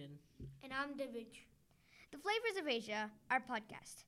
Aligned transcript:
Aiden. 0.00 0.16
And 0.62 0.72
I'm 0.72 0.94
Divij. 0.96 1.44
The 2.10 2.18
Flavors 2.18 2.60
of 2.60 2.66
Asia, 2.66 3.10
our 3.30 3.40
podcast. 3.40 4.04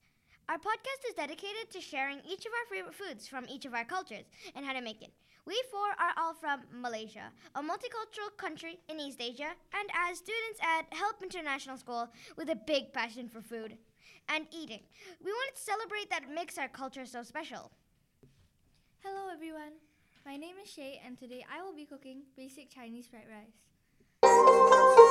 Our 0.49 0.57
podcast 0.57 1.03
is 1.09 1.15
dedicated 1.15 1.71
to 1.71 1.81
sharing 1.81 2.19
each 2.29 2.47
of 2.47 2.53
our 2.53 2.67
favorite 2.71 2.95
foods 2.95 3.29
from 3.29 3.47
each 3.49 3.65
of 3.65 3.75
our 3.75 3.85
cultures 3.85 4.25
and 4.55 4.65
how 4.65 4.73
to 4.73 4.81
make 4.81 5.03
it. 5.03 5.13
We 5.47 5.61
four 5.71 5.91
are 5.99 6.15
all 6.17 6.35
from 6.35 6.63
Malaysia, 6.73 7.31
a 7.55 7.63
multicultural 7.63 8.37
country 8.37 8.79
in 8.89 9.01
East 9.01 9.21
Asia, 9.21 9.53
and 9.75 9.89
as 10.09 10.19
students 10.19 10.61
at 10.63 10.93
Help 10.97 11.23
International 11.23 11.77
School 11.77 12.09
with 12.37 12.49
a 12.49 12.57
big 12.57 12.93
passion 12.93 13.29
for 13.29 13.43
food 13.43 13.77
and 14.29 14.47
eating. 14.51 14.81
We 15.23 15.31
wanted 15.31 15.57
to 15.57 15.63
celebrate 15.63 16.11
that 16.11 16.31
makes 16.33 16.59
our 16.59 16.69
culture 16.69 17.07
so 17.07 17.23
special. 17.23 17.71
Hello 19.05 19.29
everyone. 19.33 19.75
My 20.25 20.37
name 20.37 20.57
is 20.63 20.71
Shay 20.71 21.01
and 21.05 21.19
today 21.19 21.45
I 21.53 21.63
will 21.63 21.75
be 21.75 21.85
cooking 21.85 22.23
basic 22.37 22.71
Chinese 22.71 23.09
fried 23.09 23.27
rice. 23.29 25.02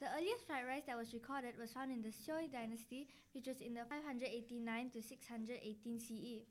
The 0.00 0.08
earliest 0.16 0.46
fried 0.46 0.66
rice 0.66 0.84
that 0.86 0.96
was 0.96 1.12
recorded 1.12 1.58
was 1.60 1.72
found 1.72 1.92
in 1.92 2.00
the 2.02 2.12
Sui 2.12 2.48
dynasty, 2.48 3.08
which 3.34 3.46
was 3.46 3.60
in 3.60 3.74
the 3.74 3.84
589 3.84 4.90
to 4.90 5.02
618 5.02 6.00
CE. 6.00 6.46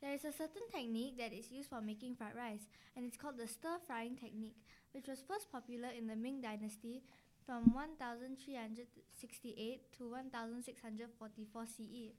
There 0.00 0.12
is 0.12 0.24
a 0.24 0.32
certain 0.32 0.66
technique 0.72 1.16
that 1.18 1.32
is 1.32 1.50
used 1.50 1.68
for 1.68 1.80
making 1.80 2.16
fried 2.16 2.36
rice, 2.36 2.66
and 2.96 3.04
it's 3.04 3.16
called 3.16 3.38
the 3.38 3.48
stir 3.48 3.78
frying 3.86 4.16
technique, 4.16 4.56
which 4.92 5.08
was 5.08 5.22
first 5.26 5.50
popular 5.50 5.88
in 5.88 6.06
the 6.06 6.16
Ming 6.16 6.40
dynasty 6.40 7.02
from 7.46 7.72
1368 7.72 9.92
to 9.98 10.08
1644 10.08 11.66
CE. 11.66 12.12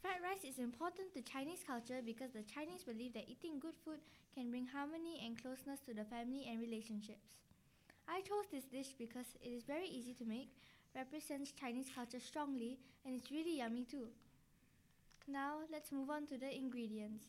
Fried 0.00 0.24
rice 0.24 0.48
is 0.48 0.58
important 0.58 1.12
to 1.12 1.20
Chinese 1.20 1.60
culture 1.60 2.00
because 2.00 2.32
the 2.32 2.48
Chinese 2.48 2.84
believe 2.84 3.12
that 3.12 3.28
eating 3.28 3.60
good 3.60 3.76
food 3.84 4.00
can 4.34 4.48
bring 4.48 4.64
harmony 4.64 5.20
and 5.20 5.36
closeness 5.36 5.80
to 5.84 5.92
the 5.92 6.08
family 6.08 6.48
and 6.48 6.58
relationships. 6.58 7.36
I 8.08 8.22
chose 8.22 8.48
this 8.50 8.64
dish 8.64 8.96
because 8.96 9.26
it 9.44 9.50
is 9.50 9.64
very 9.64 9.86
easy 9.86 10.14
to 10.14 10.24
make, 10.24 10.56
represents 10.96 11.52
Chinese 11.52 11.92
culture 11.94 12.18
strongly, 12.18 12.78
and 13.04 13.14
it's 13.14 13.30
really 13.30 13.58
yummy 13.58 13.84
too. 13.84 14.08
Now 15.28 15.68
let's 15.70 15.92
move 15.92 16.08
on 16.08 16.26
to 16.28 16.38
the 16.38 16.48
ingredients. 16.48 17.24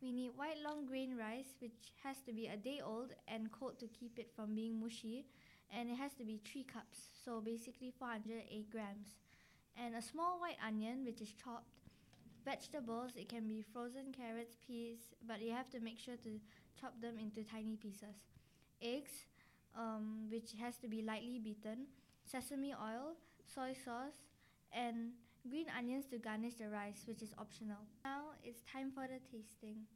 We 0.00 0.10
need 0.10 0.32
white 0.34 0.64
long 0.64 0.86
grain 0.86 1.18
rice, 1.20 1.52
which 1.60 1.92
has 2.04 2.16
to 2.24 2.32
be 2.32 2.46
a 2.46 2.56
day 2.56 2.80
old 2.82 3.12
and 3.28 3.52
cold 3.52 3.78
to 3.80 3.86
keep 3.88 4.18
it 4.18 4.32
from 4.34 4.54
being 4.54 4.80
mushy, 4.80 5.26
and 5.68 5.90
it 5.90 5.96
has 5.96 6.14
to 6.14 6.24
be 6.24 6.40
3 6.50 6.64
cups, 6.64 7.12
so 7.22 7.42
basically 7.42 7.92
408 7.98 8.70
grams. 8.70 9.20
And 9.76 9.94
a 9.94 10.00
small 10.00 10.40
white 10.40 10.56
onion, 10.66 11.04
which 11.04 11.20
is 11.20 11.34
chopped. 11.36 11.83
Vegetables, 12.44 13.12
it 13.16 13.28
can 13.28 13.48
be 13.48 13.64
frozen 13.72 14.12
carrots, 14.12 14.56
peas, 14.66 14.98
but 15.26 15.40
you 15.40 15.50
have 15.50 15.70
to 15.70 15.80
make 15.80 15.98
sure 15.98 16.16
to 16.16 16.38
chop 16.78 16.92
them 17.00 17.18
into 17.18 17.42
tiny 17.42 17.76
pieces. 17.76 18.16
Eggs, 18.82 19.12
um, 19.74 20.28
which 20.30 20.52
has 20.60 20.76
to 20.76 20.88
be 20.88 21.00
lightly 21.00 21.38
beaten. 21.38 21.86
Sesame 22.26 22.74
oil, 22.74 23.16
soy 23.54 23.72
sauce, 23.72 24.28
and 24.72 25.12
green 25.48 25.66
onions 25.76 26.04
to 26.06 26.18
garnish 26.18 26.54
the 26.54 26.68
rice, 26.68 27.04
which 27.06 27.22
is 27.22 27.32
optional. 27.38 27.80
Now 28.04 28.36
it's 28.42 28.60
time 28.70 28.90
for 28.92 29.06
the 29.08 29.20
tasting. 29.32 29.86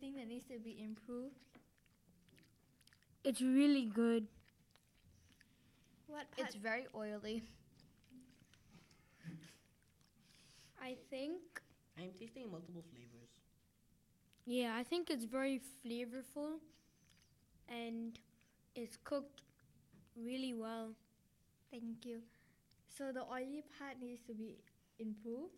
Anything 0.00 0.18
that 0.20 0.28
needs 0.28 0.46
to 0.48 0.58
be 0.58 0.80
improved? 0.82 1.34
It's 3.24 3.40
really 3.40 3.84
good. 3.86 4.26
What 6.06 6.30
part? 6.32 6.48
It's 6.48 6.54
very 6.56 6.86
oily. 6.94 7.42
I 10.80 10.96
think, 11.10 11.40
I'm 11.98 12.10
tasting 12.18 12.50
multiple 12.50 12.82
flavors. 12.90 13.28
yeah, 14.46 14.74
I 14.76 14.82
think 14.82 15.10
it's 15.10 15.24
very 15.24 15.60
flavorful 15.84 16.58
and 17.68 18.18
it's 18.74 18.96
cooked 19.04 19.42
really 20.16 20.54
well. 20.54 20.92
Thank 21.70 22.04
you. 22.04 22.20
So 22.88 23.12
the 23.12 23.22
oily 23.22 23.62
part 23.78 24.00
needs 24.02 24.22
to 24.26 24.34
be 24.34 24.58
improved. 24.98 25.54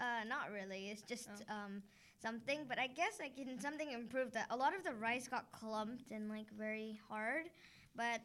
Uh, 0.00 0.24
not 0.28 0.50
really. 0.52 0.90
It's 0.90 1.02
just 1.02 1.28
Oh. 1.48 1.54
um 1.54 1.82
something, 2.22 2.66
but 2.68 2.78
I 2.78 2.86
guess 2.86 3.18
I 3.22 3.28
can 3.28 3.58
something 3.60 3.92
improve 3.92 4.32
that. 4.32 4.46
A 4.50 4.56
lot 4.56 4.74
of 4.76 4.84
the 4.84 4.92
rice 4.92 5.28
got 5.28 5.50
clumped 5.52 6.10
and 6.10 6.28
like 6.28 6.50
very 6.56 6.98
hard, 7.08 7.48
but 7.96 8.20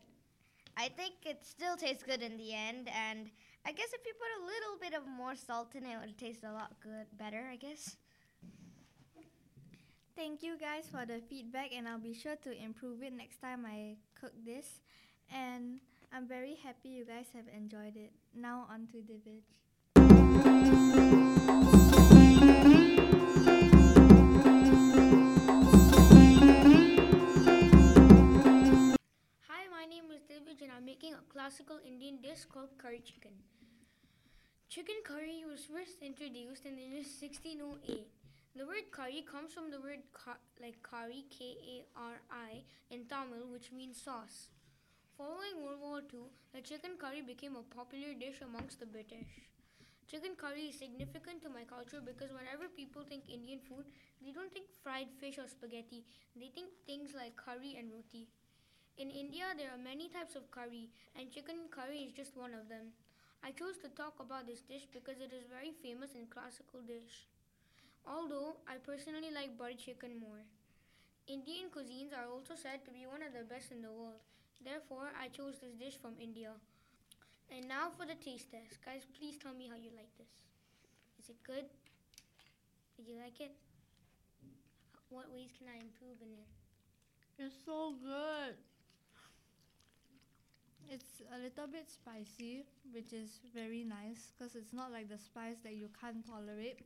I 0.77 0.89
think 0.89 1.13
it 1.25 1.45
still 1.45 1.77
tastes 1.77 2.03
good 2.03 2.21
in 2.21 2.35
the 2.37 2.53
end. 2.53 2.89
And 2.89 3.31
I 3.65 3.71
guess 3.71 3.87
if 3.93 4.05
you 4.05 4.13
put 4.13 4.27
a 4.41 4.45
little 4.45 4.77
bit 4.81 4.93
of 4.93 5.07
more 5.07 5.35
salt 5.35 5.73
in 5.75 5.85
it, 5.85 5.93
it 5.93 5.99
would 6.01 6.17
taste 6.17 6.43
a 6.43 6.51
lot 6.51 6.73
good, 6.83 7.07
better. 7.17 7.47
I 7.51 7.55
guess. 7.55 7.95
Thank 10.15 10.43
you 10.43 10.57
guys 10.57 10.87
for 10.89 11.05
the 11.05 11.19
feedback, 11.29 11.73
and 11.75 11.89
I'll 11.89 11.99
be 11.99 12.13
sure 12.13 12.37
to 12.37 12.63
improve 12.63 13.03
it 13.03 13.11
next 13.11 13.41
time 13.41 13.65
I 13.65 13.97
cook 14.19 14.31
this. 14.45 14.79
And 15.33 15.81
I'm 16.13 16.27
very 16.27 16.55
happy 16.63 16.89
you 16.89 17.05
guys 17.05 17.25
have 17.33 17.47
enjoyed 17.53 17.97
it. 17.97 18.13
Now 18.33 18.67
on 18.71 18.87
to 18.87 19.01
the 19.03 19.19
veg. 19.25 19.43
Classical 31.55 31.79
Indian 31.87 32.19
dish 32.21 32.43
called 32.51 32.67
curry 32.77 32.99
chicken. 32.99 33.31
Chicken 34.67 34.99
curry 35.05 35.43
was 35.47 35.63
first 35.63 36.03
introduced 36.03 36.65
in 36.65 36.75
the 36.75 36.83
year 36.83 37.03
1608. 37.07 38.11
The 38.57 38.65
word 38.67 38.91
curry 38.91 39.23
comes 39.23 39.53
from 39.53 39.71
the 39.71 39.79
word 39.79 40.03
ka- 40.11 40.43
like 40.59 40.83
kari, 40.83 41.23
K-A-R-I, 41.31 42.63
in 42.91 43.05
Tamil, 43.07 43.47
which 43.53 43.71
means 43.71 44.01
sauce. 44.03 44.49
Following 45.17 45.63
World 45.63 45.79
War 45.79 46.01
II, 46.11 46.27
the 46.51 46.59
chicken 46.59 46.99
curry 46.99 47.21
became 47.21 47.55
a 47.55 47.63
popular 47.71 48.11
dish 48.19 48.41
amongst 48.43 48.81
the 48.81 48.85
British. 48.85 49.47
Chicken 50.11 50.35
curry 50.35 50.75
is 50.75 50.79
significant 50.79 51.41
to 51.43 51.49
my 51.49 51.63
culture 51.63 52.03
because 52.03 52.35
whenever 52.35 52.67
people 52.67 53.07
think 53.07 53.31
Indian 53.31 53.63
food, 53.63 53.85
they 54.19 54.35
don't 54.35 54.51
think 54.51 54.67
fried 54.83 55.07
fish 55.21 55.39
or 55.39 55.47
spaghetti. 55.47 56.03
They 56.35 56.51
think 56.51 56.67
things 56.85 57.15
like 57.15 57.39
curry 57.39 57.79
and 57.79 57.95
roti. 57.95 58.27
In 58.97 59.11
India, 59.11 59.51
there 59.57 59.75
are 59.75 59.77
many 59.77 60.07
types 60.07 60.35
of 60.39 60.49
curry, 60.51 60.87
and 61.19 61.27
chicken 61.27 61.67
curry 61.69 62.07
is 62.07 62.15
just 62.15 62.37
one 62.37 62.55
of 62.55 62.69
them. 62.71 62.95
I 63.43 63.51
chose 63.51 63.75
to 63.83 63.91
talk 63.91 64.15
about 64.23 64.47
this 64.47 64.63
dish 64.63 64.87
because 64.87 65.19
it 65.19 65.35
is 65.35 65.51
very 65.51 65.75
famous 65.83 66.15
and 66.15 66.31
classical 66.31 66.79
dish. 66.79 67.27
Although 68.07 68.55
I 68.63 68.79
personally 68.79 69.35
like 69.35 69.59
butter 69.59 69.75
chicken 69.75 70.15
more. 70.15 70.47
Indian 71.27 71.67
cuisines 71.67 72.15
are 72.15 72.31
also 72.31 72.55
said 72.55 72.85
to 72.85 72.91
be 72.95 73.03
one 73.03 73.19
of 73.19 73.35
the 73.35 73.43
best 73.43 73.75
in 73.75 73.83
the 73.83 73.91
world. 73.91 74.23
Therefore, 74.63 75.11
I 75.19 75.27
chose 75.27 75.59
this 75.59 75.75
dish 75.75 75.99
from 75.99 76.15
India. 76.15 76.55
And 77.51 77.67
now 77.67 77.91
for 77.91 78.07
the 78.07 78.15
taste 78.15 78.49
test. 78.55 78.79
Guys, 78.79 79.03
please 79.11 79.35
tell 79.35 79.53
me 79.53 79.67
how 79.67 79.75
you 79.75 79.91
like 79.91 80.15
this. 80.15 80.31
Is 81.19 81.29
it 81.29 81.43
good? 81.43 81.67
Did 82.95 83.11
you 83.11 83.19
like 83.19 83.43
it? 83.43 83.51
What 85.09 85.27
ways 85.35 85.51
can 85.51 85.67
I 85.67 85.83
improve 85.83 86.23
in 86.23 86.31
it? 86.31 86.47
It's 87.37 87.59
so 87.65 87.93
good. 87.99 88.55
It's 90.89 91.21
a 91.33 91.39
little 91.39 91.67
bit 91.67 91.89
spicy, 91.89 92.65
which 92.93 93.11
is 93.11 93.39
very 93.53 93.83
nice 93.83 94.31
because 94.37 94.55
it's 94.55 94.73
not 94.73 94.91
like 94.91 95.09
the 95.09 95.17
spice 95.17 95.57
that 95.63 95.73
you 95.73 95.89
can't 95.99 96.25
tolerate. 96.25 96.79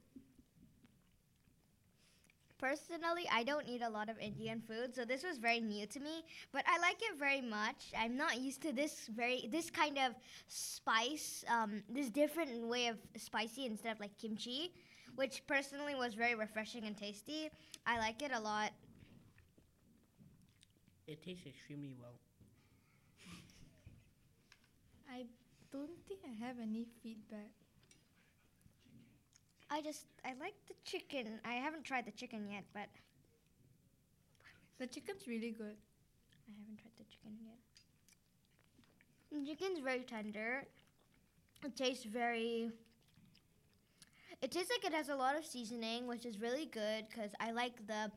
Personally, 2.57 3.23
I 3.31 3.43
don't 3.43 3.65
eat 3.67 3.81
a 3.81 3.89
lot 3.89 4.09
of 4.09 4.19
Indian 4.19 4.61
food, 4.61 4.93
so 4.93 5.05
this 5.05 5.23
was 5.23 5.37
very 5.37 5.61
new 5.61 5.85
to 5.87 5.99
me. 5.99 6.23
But 6.51 6.65
I 6.67 6.77
like 6.79 6.97
it 7.01 7.17
very 7.17 7.41
much. 7.41 7.91
I'm 7.97 8.17
not 8.17 8.39
used 8.39 8.61
to 8.63 8.73
this 8.73 9.07
very 9.15 9.47
this 9.49 9.69
kind 9.69 9.97
of 9.97 10.13
spice, 10.47 11.45
um, 11.47 11.83
this 11.89 12.09
different 12.09 12.67
way 12.67 12.87
of 12.87 12.97
spicy 13.15 13.65
instead 13.65 13.93
of 13.93 13.99
like 13.99 14.17
kimchi, 14.17 14.73
which 15.15 15.45
personally 15.47 15.95
was 15.95 16.15
very 16.15 16.35
refreshing 16.35 16.83
and 16.85 16.97
tasty. 16.97 17.49
I 17.85 17.97
like 17.97 18.21
it 18.21 18.31
a 18.33 18.39
lot. 18.39 18.71
It 21.07 21.23
tastes 21.23 21.47
extremely 21.47 21.95
well. 21.99 22.19
I 25.09 25.25
don't 25.71 25.97
think 26.07 26.21
I 26.25 26.45
have 26.45 26.57
any 26.59 26.85
feedback. 27.01 27.51
I 29.69 29.81
just 29.81 30.05
I 30.25 30.33
like 30.39 30.55
the 30.67 30.73
chicken. 30.83 31.39
I 31.45 31.53
haven't 31.53 31.83
tried 31.83 32.05
the 32.05 32.11
chicken 32.11 32.49
yet, 32.49 32.65
but 32.73 32.89
The 34.79 34.87
chicken's 34.87 35.27
really 35.27 35.51
good. 35.51 35.75
I 36.47 36.51
haven't 36.57 36.79
tried 36.79 36.95
the 36.97 37.03
chicken 37.03 37.37
yet. 37.43 37.59
The 39.31 39.45
chicken's 39.45 39.79
very 39.79 40.03
tender. 40.03 40.63
It 41.63 41.75
tastes 41.75 42.05
very. 42.05 42.71
It 44.41 44.51
tastes 44.51 44.71
like 44.71 44.85
it 44.89 44.95
has 44.95 45.09
a 45.09 45.15
lot 45.15 45.35
of 45.37 45.45
seasoning, 45.45 46.07
which 46.07 46.25
is 46.25 46.39
really 46.39 46.65
good 46.65 47.05
because 47.09 47.31
I 47.39 47.51
like 47.51 47.85
the 47.87 48.11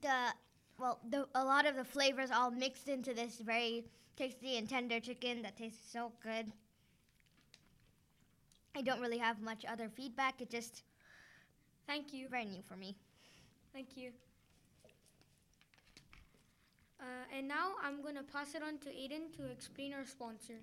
the 0.00 0.34
well, 0.82 0.98
the 1.08 1.28
a 1.36 1.44
lot 1.44 1.64
of 1.64 1.76
the 1.76 1.84
flavors 1.84 2.32
all 2.32 2.50
mixed 2.50 2.88
into 2.88 3.14
this 3.14 3.36
very 3.36 3.84
tasty 4.16 4.58
and 4.58 4.68
tender 4.68 4.98
chicken 4.98 5.40
that 5.42 5.56
tastes 5.56 5.92
so 5.92 6.10
good. 6.20 6.50
I 8.74 8.82
don't 8.82 9.00
really 9.00 9.18
have 9.18 9.40
much 9.40 9.64
other 9.64 9.88
feedback. 9.88 10.40
It 10.40 10.50
just 10.50 10.82
Thank 11.86 12.12
you. 12.12 12.28
very 12.28 12.46
new 12.46 12.62
for 12.68 12.76
me. 12.76 12.96
Thank 13.72 13.96
you. 13.96 14.10
Uh, 17.00 17.36
and 17.36 17.46
now 17.46 17.72
I'm 17.82 18.02
going 18.02 18.16
to 18.16 18.22
pass 18.22 18.54
it 18.54 18.62
on 18.62 18.78
to 18.78 18.88
Aiden 18.88 19.36
to 19.36 19.50
explain 19.50 19.92
our 19.92 20.04
sponsor. 20.04 20.58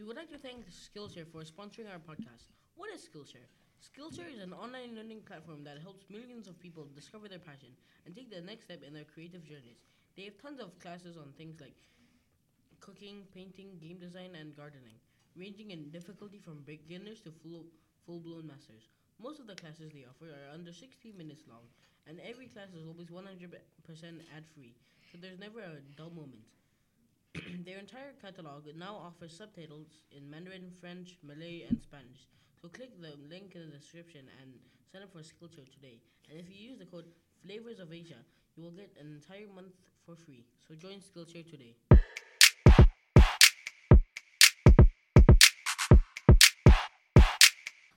We 0.00 0.06
would 0.06 0.16
like 0.16 0.30
to 0.32 0.38
thank 0.38 0.64
Skillshare 0.72 1.28
for 1.28 1.44
sponsoring 1.44 1.84
our 1.92 2.00
podcast. 2.00 2.48
What 2.74 2.88
is 2.88 3.04
Skillshare? 3.04 3.44
Skillshare 3.84 4.32
is 4.32 4.40
an 4.40 4.54
online 4.54 4.96
learning 4.96 5.20
platform 5.28 5.62
that 5.64 5.76
helps 5.76 6.08
millions 6.08 6.48
of 6.48 6.58
people 6.58 6.88
discover 6.94 7.28
their 7.28 7.38
passion 7.38 7.76
and 8.06 8.16
take 8.16 8.30
the 8.32 8.40
next 8.40 8.64
step 8.64 8.82
in 8.82 8.94
their 8.94 9.04
creative 9.04 9.44
journeys. 9.44 9.84
They 10.16 10.24
have 10.24 10.40
tons 10.40 10.58
of 10.58 10.78
classes 10.78 11.18
on 11.18 11.34
things 11.36 11.60
like 11.60 11.76
cooking, 12.80 13.28
painting, 13.34 13.76
game 13.78 13.98
design, 13.98 14.40
and 14.40 14.56
gardening, 14.56 14.96
ranging 15.36 15.70
in 15.70 15.90
difficulty 15.90 16.38
from 16.38 16.64
beginners 16.64 17.20
to 17.28 17.30
full 17.30 17.66
full 18.06 18.20
blown 18.20 18.46
masters. 18.46 18.88
Most 19.20 19.38
of 19.38 19.48
the 19.48 19.54
classes 19.54 19.92
they 19.92 20.08
offer 20.08 20.32
are 20.32 20.54
under 20.54 20.72
60 20.72 21.12
minutes 21.12 21.44
long, 21.46 21.68
and 22.06 22.20
every 22.24 22.46
class 22.46 22.72
is 22.72 22.88
always 22.88 23.12
100% 23.12 23.52
ad 24.34 24.48
free, 24.54 24.72
so 25.12 25.18
there's 25.20 25.38
never 25.38 25.60
a 25.60 25.84
dull 25.94 26.08
moment. 26.08 26.48
Their 27.64 27.78
entire 27.78 28.12
catalog 28.20 28.66
now 28.76 28.96
offers 28.96 29.36
subtitles 29.36 30.02
in 30.10 30.28
Mandarin, 30.28 30.72
French, 30.80 31.16
Malay, 31.22 31.62
and 31.68 31.80
Spanish. 31.80 32.26
So 32.60 32.68
click 32.68 32.90
the 33.00 33.14
link 33.30 33.54
in 33.54 33.70
the 33.70 33.76
description 33.78 34.26
and 34.42 34.54
sign 34.90 35.02
up 35.02 35.12
for 35.12 35.20
Skillshare 35.20 35.70
today. 35.72 36.00
And 36.28 36.40
if 36.40 36.50
you 36.50 36.70
use 36.70 36.78
the 36.78 36.86
code 36.86 37.04
Flavors 37.46 37.78
of 37.78 37.92
Asia, 37.92 38.18
you 38.56 38.64
will 38.64 38.72
get 38.72 38.90
an 38.98 39.14
entire 39.14 39.46
month 39.54 39.74
for 40.04 40.16
free. 40.16 40.44
So 40.66 40.74
join 40.74 40.98
Skillshare 40.98 41.48
today. 41.48 41.76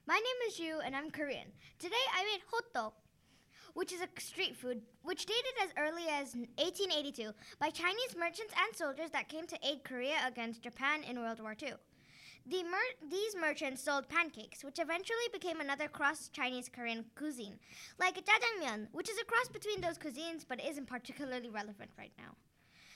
My 0.06 0.20
name 0.20 0.40
is 0.48 0.60
Yu 0.60 0.80
and 0.86 0.96
I'm 0.96 1.10
Korean. 1.10 1.48
Today 1.80 2.06
I 2.14 2.24
made 2.24 2.44
hotteok, 2.54 2.94
which 3.74 3.92
is 3.92 4.02
a 4.02 4.22
street 4.22 4.56
food 4.56 4.82
which 5.04 5.26
dated 5.26 5.56
as 5.64 5.72
early 5.78 6.04
as 6.10 6.36
1882 6.58 7.32
by 7.60 7.70
Chinese 7.70 8.16
merchants 8.18 8.54
and 8.66 8.76
soldiers 8.76 9.12
that 9.12 9.30
came 9.30 9.46
to 9.48 9.58
aid 9.64 9.84
Korea 9.84 10.18
against 10.28 10.62
Japan 10.62 11.04
in 11.04 11.20
World 11.20 11.40
War 11.40 11.56
II. 11.62 11.74
The 12.46 12.64
mer- 12.64 13.10
these 13.10 13.36
merchants 13.40 13.82
sold 13.82 14.10
pancakes, 14.10 14.66
which 14.66 14.80
eventually 14.80 15.30
became 15.32 15.62
another 15.62 15.88
cross 15.88 16.28
Chinese 16.28 16.68
Korean 16.68 17.06
cuisine, 17.16 17.58
like 17.98 18.16
jjajangmyeon, 18.16 18.88
which 18.92 19.10
is 19.10 19.18
a 19.18 19.26
cross 19.26 19.48
between 19.48 19.80
those 19.80 19.98
cuisines 19.98 20.46
but 20.48 20.64
isn't 20.64 20.88
particularly 20.88 21.50
relevant 21.50 21.92
right 21.98 22.12
now. 22.18 22.36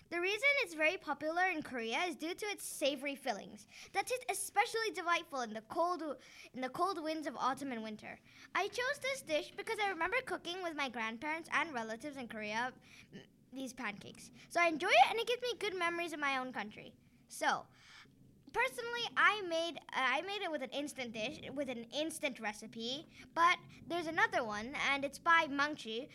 The 0.09 0.21
reason 0.21 0.47
it's 0.63 0.73
very 0.73 0.95
popular 0.95 1.43
in 1.53 1.61
Korea 1.61 1.99
is 2.07 2.15
due 2.15 2.33
to 2.33 2.45
its 2.45 2.65
savory 2.65 3.15
fillings 3.15 3.67
that 3.91 4.07
taste 4.07 4.25
especially 4.29 4.91
delightful 4.95 5.41
in 5.41 5.53
the 5.53 5.61
cold 5.67 6.01
in 6.53 6.61
the 6.61 6.69
cold 6.69 7.03
winds 7.03 7.27
of 7.27 7.35
autumn 7.35 7.73
and 7.73 7.83
winter. 7.83 8.17
I 8.55 8.67
chose 8.69 8.99
this 9.01 9.21
dish 9.21 9.51
because 9.57 9.77
I 9.83 9.89
remember 9.89 10.17
cooking 10.25 10.63
with 10.63 10.77
my 10.77 10.87
grandparents 10.87 11.49
and 11.53 11.73
relatives 11.73 12.15
in 12.15 12.29
Korea 12.29 12.71
these 13.51 13.73
pancakes. 13.73 14.31
So 14.49 14.61
I 14.61 14.67
enjoy 14.67 14.87
it 14.87 15.09
and 15.09 15.19
it 15.19 15.27
gives 15.27 15.41
me 15.41 15.49
good 15.59 15.77
memories 15.77 16.13
of 16.13 16.19
my 16.19 16.37
own 16.37 16.53
country. 16.53 16.93
So, 17.27 17.63
personally 18.53 19.05
I 19.17 19.41
made 19.41 19.75
uh, 19.91 20.07
I 20.15 20.21
made 20.21 20.41
it 20.41 20.49
with 20.49 20.63
an 20.63 20.69
instant 20.69 21.13
dish 21.13 21.41
with 21.53 21.67
an 21.67 21.85
instant 21.93 22.39
recipe, 22.39 23.07
but 23.35 23.57
there's 23.89 24.07
another 24.07 24.45
one 24.45 24.73
and 24.89 25.03
it's 25.03 25.19
by 25.19 25.47
Maangchi 25.51 26.07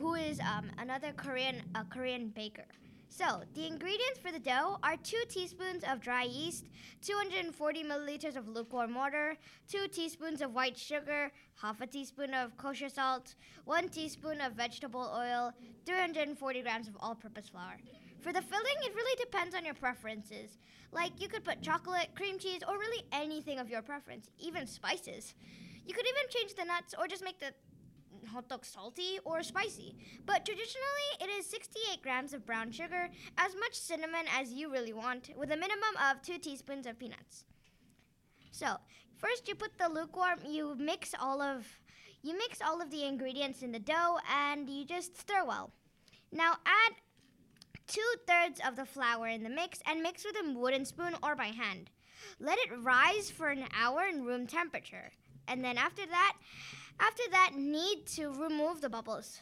who 0.00 0.14
is 0.14 0.40
um, 0.40 0.68
another 0.78 1.12
Korean 1.12 1.62
a 1.76 1.84
Korean 1.84 2.30
baker. 2.30 2.66
So, 3.08 3.42
the 3.54 3.66
ingredients 3.66 4.18
for 4.20 4.30
the 4.30 4.38
dough 4.38 4.78
are 4.82 4.96
2 4.96 5.16
teaspoons 5.28 5.84
of 5.84 6.00
dry 6.00 6.24
yeast, 6.24 6.66
240 7.02 7.84
milliliters 7.84 8.36
of 8.36 8.48
lukewarm 8.48 8.94
water, 8.94 9.36
2 9.68 9.88
teaspoons 9.88 10.42
of 10.42 10.52
white 10.52 10.76
sugar, 10.76 11.32
half 11.54 11.80
a 11.80 11.86
teaspoon 11.86 12.34
of 12.34 12.56
kosher 12.58 12.90
salt, 12.90 13.34
1 13.64 13.88
teaspoon 13.88 14.40
of 14.40 14.52
vegetable 14.52 15.10
oil, 15.16 15.52
340 15.86 16.62
grams 16.62 16.88
of 16.88 16.96
all 17.00 17.14
purpose 17.14 17.48
flour. 17.48 17.78
For 18.20 18.32
the 18.32 18.42
filling, 18.42 18.76
it 18.82 18.94
really 18.94 19.16
depends 19.18 19.54
on 19.54 19.64
your 19.64 19.74
preferences. 19.74 20.58
Like, 20.92 21.12
you 21.20 21.28
could 21.28 21.44
put 21.44 21.62
chocolate, 21.62 22.08
cream 22.14 22.38
cheese, 22.38 22.62
or 22.68 22.76
really 22.78 23.04
anything 23.12 23.58
of 23.58 23.70
your 23.70 23.82
preference, 23.82 24.30
even 24.38 24.66
spices. 24.66 25.34
You 25.86 25.94
could 25.94 26.06
even 26.06 26.28
change 26.28 26.54
the 26.54 26.64
nuts 26.64 26.94
or 26.98 27.06
just 27.06 27.24
make 27.24 27.38
the 27.38 27.54
hotteok 28.36 28.64
salty 28.64 29.18
or 29.24 29.42
spicy. 29.42 29.96
But 30.26 30.44
traditionally, 30.44 31.10
it 31.20 31.30
is 31.38 31.46
68 31.46 32.02
grams 32.02 32.34
of 32.34 32.44
brown 32.44 32.70
sugar, 32.70 33.08
as 33.38 33.54
much 33.54 33.74
cinnamon 33.74 34.26
as 34.38 34.52
you 34.52 34.70
really 34.70 34.92
want, 34.92 35.30
with 35.36 35.50
a 35.50 35.56
minimum 35.56 35.96
of 36.10 36.22
2 36.22 36.38
teaspoons 36.38 36.86
of 36.86 36.98
peanuts. 36.98 37.44
So, 38.50 38.76
first 39.16 39.48
you 39.48 39.54
put 39.54 39.78
the 39.78 39.88
lukewarm, 39.88 40.40
you 40.46 40.74
mix 40.78 41.14
all 41.18 41.40
of 41.40 41.66
you 42.22 42.36
mix 42.36 42.60
all 42.60 42.82
of 42.82 42.90
the 42.90 43.04
ingredients 43.04 43.62
in 43.62 43.70
the 43.70 43.78
dough 43.78 44.18
and 44.28 44.68
you 44.68 44.84
just 44.84 45.16
stir 45.16 45.44
well. 45.46 45.70
Now 46.32 46.54
add 46.66 46.94
two 47.86 48.00
thirds 48.26 48.60
of 48.66 48.74
the 48.74 48.84
flour 48.84 49.28
in 49.28 49.44
the 49.44 49.48
mix 49.48 49.80
and 49.86 50.02
mix 50.02 50.24
with 50.24 50.34
a 50.34 50.58
wooden 50.58 50.84
spoon 50.84 51.14
or 51.22 51.36
by 51.36 51.46
hand. 51.46 51.90
Let 52.40 52.58
it 52.58 52.82
rise 52.82 53.30
for 53.30 53.48
an 53.48 53.66
hour 53.72 54.06
in 54.08 54.24
room 54.24 54.46
temperature. 54.46 55.12
And 55.46 55.64
then 55.64 55.78
after 55.78 56.04
that, 56.06 56.34
after 57.00 57.22
that, 57.30 57.52
need 57.56 58.06
to 58.16 58.28
remove 58.28 58.80
the 58.80 58.88
bubbles 58.88 59.40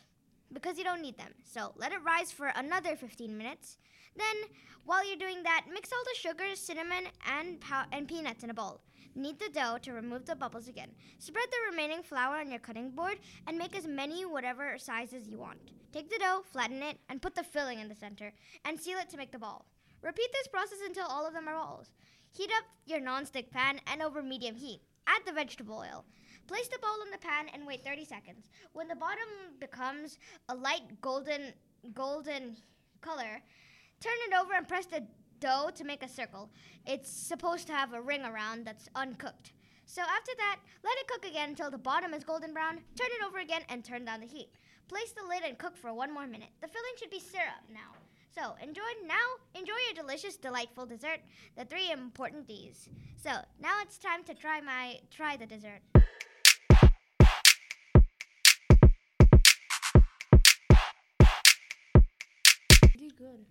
because 0.52 0.78
you 0.78 0.84
don't 0.84 1.02
need 1.02 1.18
them. 1.18 1.32
So 1.44 1.72
let 1.76 1.92
it 1.92 2.02
rise 2.04 2.32
for 2.32 2.46
another 2.48 2.96
15 2.96 3.36
minutes. 3.36 3.78
Then, 4.16 4.50
while 4.84 5.06
you're 5.06 5.16
doing 5.16 5.42
that, 5.42 5.66
mix 5.72 5.90
all 5.92 6.04
the 6.04 6.18
sugar, 6.18 6.54
cinnamon, 6.54 7.08
and, 7.26 7.60
pow- 7.60 7.86
and 7.92 8.06
peanuts 8.06 8.44
in 8.44 8.50
a 8.50 8.54
bowl. 8.54 8.80
Knead 9.16 9.38
the 9.38 9.48
dough 9.48 9.78
to 9.82 9.92
remove 9.92 10.26
the 10.26 10.34
bubbles 10.34 10.68
again. 10.68 10.90
Spread 11.18 11.46
the 11.50 11.70
remaining 11.70 12.02
flour 12.02 12.36
on 12.36 12.50
your 12.50 12.58
cutting 12.58 12.90
board 12.90 13.18
and 13.46 13.56
make 13.56 13.76
as 13.76 13.86
many 13.86 14.24
whatever 14.24 14.76
sizes 14.78 15.28
you 15.28 15.38
want. 15.38 15.58
Take 15.92 16.10
the 16.10 16.18
dough, 16.18 16.42
flatten 16.52 16.82
it, 16.82 16.98
and 17.08 17.22
put 17.22 17.36
the 17.36 17.44
filling 17.44 17.78
in 17.78 17.88
the 17.88 17.94
center 17.94 18.32
and 18.64 18.80
seal 18.80 18.98
it 18.98 19.08
to 19.10 19.16
make 19.16 19.30
the 19.30 19.38
ball. 19.38 19.66
Repeat 20.02 20.30
this 20.32 20.48
process 20.48 20.78
until 20.84 21.06
all 21.06 21.26
of 21.26 21.32
them 21.32 21.48
are 21.48 21.54
balls. 21.54 21.90
Heat 22.36 22.50
up 22.58 22.64
your 22.86 22.98
non-stick 22.98 23.52
pan 23.52 23.80
and 23.86 24.02
over 24.02 24.22
medium 24.22 24.56
heat. 24.56 24.80
Add 25.06 25.22
the 25.26 25.32
vegetable 25.32 25.78
oil. 25.78 26.04
Place 26.46 26.68
the 26.68 26.78
bowl 26.78 27.02
in 27.04 27.10
the 27.10 27.18
pan 27.18 27.46
and 27.52 27.66
wait 27.66 27.84
30 27.84 28.04
seconds. 28.04 28.50
When 28.72 28.88
the 28.88 28.96
bottom 28.96 29.28
becomes 29.60 30.18
a 30.48 30.54
light 30.54 31.00
golden 31.00 31.52
golden 31.94 32.56
color, 33.00 33.42
turn 34.00 34.12
it 34.28 34.34
over 34.34 34.54
and 34.54 34.68
press 34.68 34.86
the 34.86 35.06
dough 35.40 35.70
to 35.74 35.84
make 35.84 36.02
a 36.02 36.08
circle. 36.08 36.50
It's 36.86 37.10
supposed 37.10 37.66
to 37.68 37.72
have 37.72 37.92
a 37.92 38.00
ring 38.00 38.24
around 38.24 38.66
that's 38.66 38.88
uncooked. 38.94 39.52
So 39.86 40.02
after 40.02 40.32
that, 40.38 40.60
let 40.82 40.98
it 40.98 41.08
cook 41.08 41.26
again 41.26 41.50
until 41.50 41.70
the 41.70 41.78
bottom 41.78 42.14
is 42.14 42.24
golden 42.24 42.52
brown. 42.52 42.80
Turn 42.96 43.08
it 43.20 43.24
over 43.26 43.38
again 43.38 43.62
and 43.68 43.84
turn 43.84 44.04
down 44.04 44.20
the 44.20 44.26
heat. 44.26 44.48
Place 44.88 45.12
the 45.12 45.26
lid 45.26 45.42
and 45.44 45.58
cook 45.58 45.76
for 45.76 45.92
one 45.92 46.12
more 46.12 46.26
minute. 46.26 46.50
The 46.60 46.68
filling 46.68 46.94
should 46.98 47.10
be 47.10 47.20
syrup 47.20 47.64
now. 47.72 47.92
So 48.34 48.54
enjoy 48.60 48.82
now. 49.06 49.14
Enjoy 49.54 49.74
your 49.86 49.94
delicious, 49.94 50.36
delightful 50.36 50.86
dessert. 50.86 51.20
The 51.56 51.64
three 51.64 51.90
important 51.92 52.46
D's. 52.48 52.88
So 53.22 53.30
now 53.60 53.80
it's 53.82 53.96
time 53.98 54.24
to 54.24 54.34
try 54.34 54.60
my 54.60 54.98
try 55.10 55.36
the 55.36 55.46
dessert. 55.46 55.80
Really 62.94 63.10
good. 63.18 63.44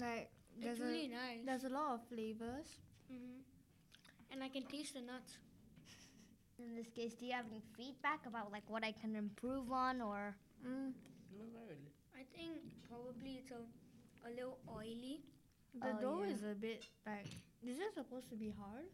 Like 0.00 0.30
there's 0.60 0.78
It's 0.78 0.80
a 0.80 0.84
really 0.88 1.08
nice. 1.08 1.40
there's 1.44 1.64
a 1.64 1.68
lot 1.68 1.94
of 1.94 2.00
flavors. 2.08 2.68
hmm 3.08 3.40
And 4.30 4.42
I 4.42 4.48
can 4.48 4.62
taste 4.64 4.94
the 4.94 5.00
nuts. 5.02 5.38
In 6.58 6.74
this 6.74 6.88
case, 6.90 7.14
do 7.14 7.26
you 7.26 7.32
have 7.32 7.46
any 7.50 7.62
feedback 7.76 8.26
about 8.26 8.52
like 8.52 8.64
what 8.68 8.84
I 8.84 8.92
can 8.92 9.16
improve 9.16 9.70
on 9.72 10.00
or? 10.00 10.36
Mm, 10.66 10.92
No, 11.38 11.44
not 11.54 11.64
really. 11.68 11.92
I 12.14 12.24
think 12.36 12.58
probably 12.90 13.38
it's 13.42 13.50
a, 13.52 13.62
a 14.26 14.30
little 14.30 14.58
oily. 14.68 15.20
the 15.74 15.88
Oh, 15.96 16.00
dough 16.00 16.22
yeah. 16.24 16.34
is 16.34 16.42
a 16.42 16.54
bit 16.54 16.84
like. 17.06 17.26
Is 17.62 17.78
it 17.78 17.92
supposed 17.94 18.28
to 18.30 18.36
be 18.36 18.50
hard? 18.58 18.86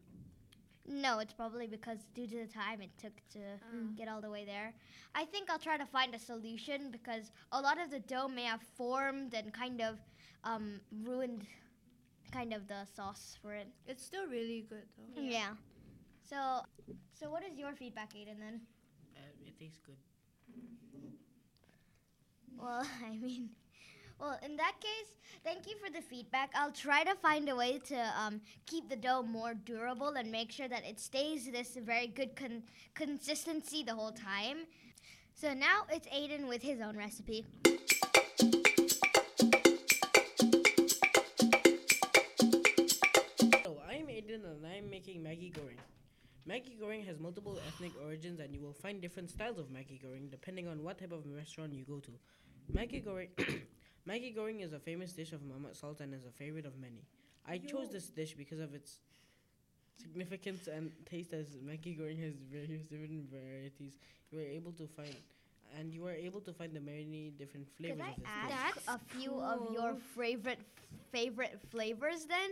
No, 0.87 1.19
it's 1.19 1.33
probably 1.33 1.67
because 1.67 1.99
due 2.15 2.27
to 2.27 2.37
the 2.47 2.53
time 2.53 2.83
it 2.83 2.91
took 2.99 3.13
to 3.31 3.39
Mm. 3.75 3.97
get 3.97 4.07
all 4.09 4.21
the 4.21 4.29
way 4.31 4.45
there. 4.45 4.75
I 5.15 5.25
think 5.25 5.49
I'll 5.51 5.59
try 5.59 5.77
to 5.79 5.87
find 5.87 6.15
a 6.15 6.19
solution 6.19 6.91
because 6.91 7.31
a 7.53 7.61
lot 7.61 7.81
of 7.81 7.91
the 7.91 8.01
dough 8.01 8.29
may 8.29 8.45
have 8.45 8.63
formed 8.77 9.33
and 9.35 9.53
kind 9.53 9.81
of 9.81 9.99
um, 10.45 10.81
ruined 11.05 11.47
kind 12.33 12.53
of 12.53 12.67
the 12.69 12.85
sauce 12.85 13.39
for 13.41 13.55
it. 13.55 13.69
It's 13.87 14.03
still 14.05 14.27
really 14.27 14.67
good 14.69 14.85
though. 15.15 15.23
Yeah. 15.23 15.55
So, 16.29 16.63
so 17.13 17.31
what 17.31 17.43
is 17.45 17.57
your 17.59 17.73
feedback, 17.75 18.13
Aiden? 18.15 18.39
Then? 18.39 18.61
Uh, 19.17 19.21
it 19.47 19.59
tastes 19.59 19.79
good. 19.87 19.97
Well, 22.59 22.87
I 23.07 23.17
mean, 23.17 23.51
Well, 24.21 24.39
in 24.43 24.57
that 24.57 24.75
case, 24.81 25.17
thank 25.43 25.67
you 25.67 25.75
for 25.85 25.91
the 25.91 26.01
feedback. 26.01 26.51
I'll 26.55 26.73
try 26.73 27.05
to 27.05 27.15
find 27.17 27.49
a 27.49 27.57
way 27.57 27.79
to 27.87 28.13
um, 28.19 28.41
keep 28.67 28.89
the 28.89 28.97
dough 28.97 29.23
more 29.23 29.55
durable 29.55 30.09
and 30.11 30.31
make 30.31 30.53
sure 30.53 30.69
that 30.69 30.85
it 30.85 31.01
stays 31.01 31.51
this 31.51 31.77
very 31.77 32.07
good 32.07 32.37
con- 32.37 32.63
consistency 32.95 33.83
the 33.83 33.95
whole 33.95 34.13
time. 34.13 34.67
So 35.35 35.53
now 35.53 35.83
it's 35.91 36.07
Aiden 36.09 36.49
with 36.49 36.63
his 36.63 36.81
own 36.81 36.97
recipe. 36.97 37.45
Hello, 43.53 43.79
I'm 43.91 44.07
Aiden 44.07 44.45
and 44.45 44.65
I'm 44.65 44.89
making 44.89 45.23
Maggi 45.23 45.53
Goreng. 45.53 45.83
Maggi 46.49 46.79
Goreng 46.81 47.05
has 47.07 47.19
multiple 47.19 47.59
ethnic 47.67 47.93
origins 48.05 48.39
and 48.39 48.55
you 48.55 48.61
will 48.61 48.75
find 48.75 49.01
different 49.03 49.29
styles 49.31 49.59
of 49.59 49.67
Maggi 49.67 50.01
Goreng 50.01 50.31
depending 50.31 50.69
on 50.69 50.85
what 50.85 50.99
type 50.99 51.13
of 51.13 51.25
restaurant 51.35 51.73
you 51.73 51.85
go 51.85 51.99
to. 51.99 52.13
Maggi 52.73 53.05
Goreng 53.05 53.29
Maggi 54.09 54.35
Goreng 54.37 54.61
is 54.63 54.73
a 54.73 54.79
famous 54.79 55.13
dish 55.13 55.33
of 55.33 55.41
mamak 55.41 55.75
stall 55.77 55.97
and 56.01 56.13
is 56.15 56.25
a 56.27 56.31
favorite 56.31 56.67
of 56.67 56.77
many. 56.79 57.03
I 57.47 57.59
chose 57.59 57.91
this 57.91 58.07
dish 58.09 58.35
because 58.35 58.61
of 58.61 58.75
its 58.75 58.99
significance 60.01 60.67
and 60.67 60.91
taste 61.07 61.33
as 61.33 61.57
Maggi 61.65 61.99
Goreng 61.99 62.21
has 62.23 62.35
various 62.53 62.83
different 62.83 63.31
varieties. 63.31 63.97
You 64.31 64.39
are 64.41 64.43
able 64.59 64.73
to 64.73 64.87
find 64.87 65.15
and 65.79 65.93
you 65.93 66.07
are 66.07 66.13
able 66.15 66.41
to 66.43 66.53
find 66.53 66.73
the 66.75 66.81
many 66.81 67.33
different 67.39 67.67
flavors 67.77 67.99
Could 67.99 68.05
I 68.07 68.11
of 68.11 68.17
this 68.17 68.27
ask 68.29 68.75
dish. 68.75 68.85
That's 68.87 69.03
a 69.03 69.17
few 69.19 69.33
of 69.41 69.73
your 69.73 69.91
cool. 69.93 70.01
favorite 70.17 70.61
favorite 71.11 71.59
flavors 71.71 72.27
then? 72.27 72.51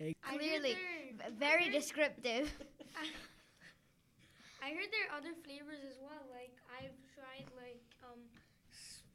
Egg. 0.00 0.16
I 0.24 0.32
heard 0.32 0.38
Clearly, 0.40 0.74
there- 1.18 1.30
v- 1.30 1.36
very 1.38 1.64
heard- 1.64 1.72
descriptive. 1.72 2.52
I 4.62 4.68
heard 4.70 4.90
there 4.92 5.06
are 5.10 5.16
other 5.18 5.32
flavors 5.44 5.80
as 5.88 5.96
well. 6.00 6.22
Like 6.30 6.54
I've 6.78 6.94
tried 7.16 7.48
like 7.58 7.80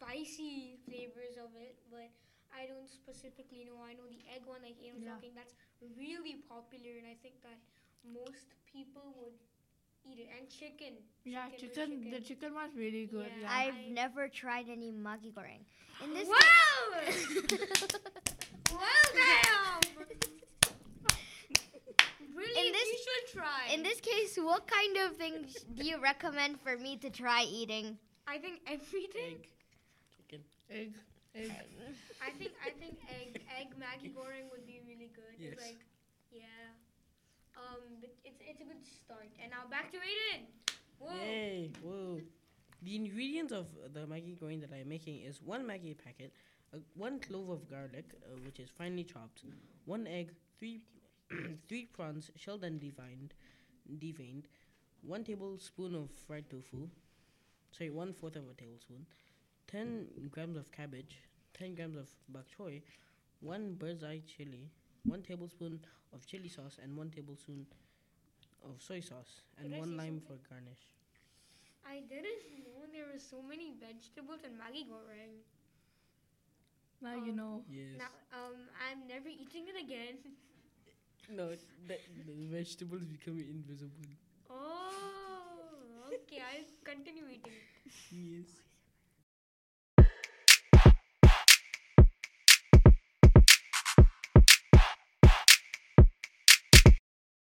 spicy 0.02 0.78
flavors 0.86 1.38
of 1.42 1.50
it, 1.58 1.76
but 1.90 2.06
I 2.54 2.68
don't 2.70 2.90
specifically 2.90 3.66
know. 3.66 3.82
I 3.82 3.94
know 3.98 4.06
the 4.06 4.22
egg 4.34 4.46
one, 4.46 4.62
like 4.62 4.78
Ian 4.82 4.96
was 4.96 5.04
Yeah. 5.04 5.14
talking, 5.18 5.34
that's 5.36 5.54
really 5.98 6.36
popular, 6.48 6.98
and 7.02 7.08
I 7.08 7.16
think 7.22 7.42
that 7.42 7.58
most 8.06 8.54
people 8.72 9.14
would 9.18 9.34
eat 10.06 10.20
it. 10.20 10.30
And 10.38 10.48
chicken. 10.50 10.94
Yeah, 11.26 11.50
with 11.50 11.60
chicken. 11.60 12.12
The 12.12 12.22
chicken 12.22 12.54
was 12.54 12.70
really 12.76 13.06
good. 13.08 13.28
Yeah. 13.28 13.42
Yeah. 13.42 13.60
I've 13.62 13.76
I- 13.76 13.90
never 13.90 14.28
tried 14.30 14.70
any 14.70 14.92
Maggi 14.92 15.34
goreng. 15.34 15.66
In 16.04 16.14
this 16.14 16.28
Wow! 16.30 16.94
well, 18.72 19.08
damn! 19.18 19.82
Brilliant. 22.38 22.74
this- 22.74 22.94
you 22.94 23.00
should 23.08 23.40
try. 23.40 23.74
in 23.74 23.82
this 23.84 24.00
case, 24.00 24.38
what 24.38 24.68
kind 24.68 24.98
of 24.98 25.18
things 25.18 25.66
do 25.76 25.84
you 25.84 25.98
recommend 26.00 26.62
for 26.62 26.78
me 26.78 26.98
to 26.98 27.10
try 27.10 27.44
eating? 27.44 27.98
I 28.28 28.38
think 28.38 28.62
everything. 28.68 29.38
Egg. 29.42 29.48
Chicken. 30.68 30.94
Egg. 31.36 31.52
Egg. 31.52 31.52
I 32.22 32.32
think 32.32 32.52
I 32.66 32.70
think 32.72 32.98
egg 33.10 33.42
egg 33.60 33.68
Maggi 33.80 34.10
Goreng 34.14 34.50
would 34.52 34.66
be 34.66 34.82
really 34.88 35.12
good. 35.16 35.34
It's 35.38 35.54
Yes. 35.56 35.62
like 35.62 35.80
yeah. 36.32 36.74
Um 37.56 37.82
but 38.02 38.10
it's 38.26 38.42
it's 38.42 38.62
a 38.62 38.66
good 38.66 38.84
start. 38.86 39.30
And 39.42 39.52
now 39.52 39.68
back 39.70 39.92
to 39.92 39.98
Aiden. 39.98 40.46
Whoa. 41.00 41.14
Yay! 41.14 41.72
Whoa! 41.84 42.22
The 42.82 42.96
ingredients 42.96 43.54
of 43.54 43.68
the 43.94 44.06
Maggi 44.08 44.38
Goreng 44.38 44.62
that 44.62 44.72
I'm 44.74 44.90
making 44.90 45.22
is 45.22 45.42
one 45.42 45.64
Maggi 45.66 45.96
packet, 45.98 46.34
uh, 46.74 46.78
one 46.96 47.20
clove 47.20 47.50
of 47.50 47.70
garlic, 47.70 48.14
uh, 48.26 48.38
which 48.46 48.60
is 48.60 48.70
finely 48.70 49.04
chopped, 49.04 49.44
one 49.86 50.08
egg, 50.08 50.34
three 50.58 50.82
three 51.68 51.86
prawns 51.86 52.32
shelled 52.36 52.64
and 52.64 52.80
deveined, 52.82 53.32
deveined, 54.00 54.46
one 55.04 55.24
tablespoon 55.24 55.94
of 55.96 56.10
fried 56.26 56.50
tofu, 56.50 56.88
sorry, 57.72 57.90
one 57.92 58.14
fourth 58.14 58.36
of 58.36 58.44
a 58.50 58.54
tablespoon, 58.54 59.06
ten 59.68 60.08
grams 60.32 60.58
of 60.58 60.72
cabbage, 60.72 61.24
ten 61.54 61.76
grams 61.76 61.98
of 61.98 62.10
bok 62.30 62.46
choy, 62.58 62.82
one 63.42 63.74
bird's 63.76 64.04
eye 64.04 64.22
chili, 64.26 64.72
one 65.06 65.22
tablespoon 65.22 65.80
of 66.14 66.26
chili 66.26 66.50
sauce, 66.50 66.78
and 66.82 66.96
one 66.98 67.10
tablespoon 67.12 67.66
of 68.64 68.82
soy 68.82 69.00
sauce, 69.02 69.42
and 69.58 69.70
Could 69.70 69.80
one 69.80 69.98
lime 69.98 70.20
something? 70.20 70.22
for 70.22 70.38
garnish. 70.50 70.86
I 71.86 72.02
didn't 72.02 72.64
know 72.66 72.86
there 72.92 73.06
were 73.12 73.20
so 73.20 73.42
many 73.42 73.72
vegetables 73.80 74.44
in 74.44 74.58
Maggi 74.58 74.86
Goreng. 74.88 75.42
Now 77.02 77.16
you 77.16 77.32
Um, 77.32 77.36
know. 77.36 77.64
Yes. 77.68 77.98
Now 77.98 78.12
um 78.34 78.70
I'm 78.80 79.08
never 79.08 79.28
eating 79.30 79.68
it 79.68 79.76
again. 79.84 80.18
No, 81.30 81.50
the, 81.88 81.98
the 82.26 82.34
vegetables 82.52 83.04
become 83.06 83.40
invisible. 83.40 84.08
oh 84.50 86.10
okay, 86.14 86.40
I'll 86.42 86.70
continue 86.84 87.26
eating 87.30 87.54
it. 87.54 87.68
Yes. 88.12 88.67